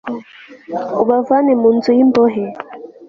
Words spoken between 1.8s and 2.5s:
y'imbohe